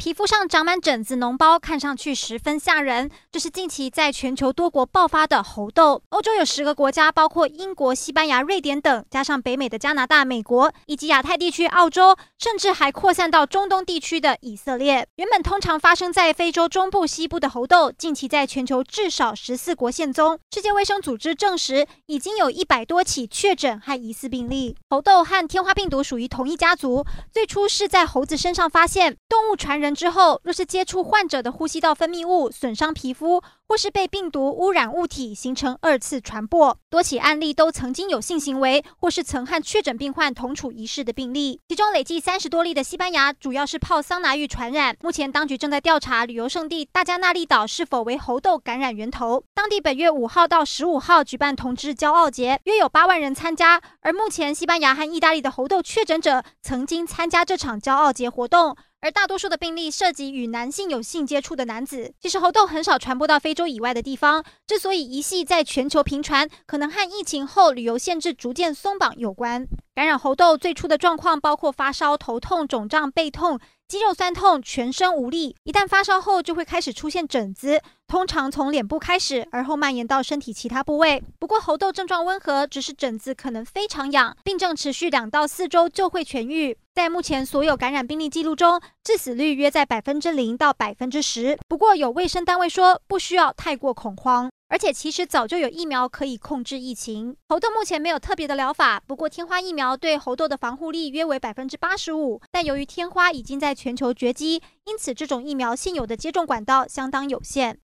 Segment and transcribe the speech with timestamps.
[0.00, 3.10] 皮肤上长满疹子、脓包，看上去十分吓人。
[3.30, 6.00] 这是近期在全球多国爆发的猴痘。
[6.08, 15.06] 欧洲有十个国家，包括英国、西班牙、瑞典等，加上北美的加拿大、美国，以及亚太地区澳洲，甚至还扩散到中东地区的以色列。
[15.16, 20.38] 原本通常发生在非洲中部、西部的猴痘，近期在全球至少十四国现踪。
[20.54, 24.74] 世界卫生组织证实，已经有一百多起确诊和疑似病例。
[24.88, 29.89] 猴痘和天花病毒属于同一家族，最初是在猴子身上发现，动物传人。
[29.94, 41.60] 之后，若是接触患者的呼吸道分泌物，损伤皮肤，或是被病毒污染物体形成二次传播，多起案例都曾经有性行为，或是曾和确诊病患同处一室的病例。
[41.68, 44.96] 其中累计三十多例的西班牙，主要是泡桑拿浴传染。
[45.02, 49.44] 目前当局正在调查旅游胜地大加那利岛是否为猴痘感染源头。
[49.54, 53.80] 当地本月五号到十五号举办同志骄傲节，约有八万人参加。
[54.00, 58.76] 而目前西班牙和意大利的猴痘确诊者曾经参加这场骄傲节活动。
[59.02, 62.12] 而大多数的病例涉及与男性有性接触的男子。
[62.20, 69.66] 其实猴痘很少传播到非洲以外的地方，之所以一系在全球频传，可能和疫情后旅游限制逐渐松绑有关。
[70.00, 75.54] 感染猴痘最初的状况包括发烧、头痛、肿胀、背痛、肌肉酸痛、全身无力。
[75.64, 81.22] 一旦发烧后，就会开始出现疹子，通常从脸部开始，而后蔓延到身体其他部位。
[81.38, 86.78] 不过猴痘症状温和，只是疹子可能非常痒，病症持续两到四周就会痊愈。
[86.94, 91.58] 在目前所有感染病例记录中，致死率约在百分之零到百分之十。
[91.68, 97.36] 不过有卫生单位说，不需要太过恐慌，而且其实早就有疫苗可以控制疫情。
[97.48, 102.40] 猴痘目前没有特别的疗法，不过天花疫苗对猴痘的防护力约为百分之八十五。
[102.52, 107.78] 但由于天花已经在全球绝迹，因此这种疫苗现有的接种管道相当有限。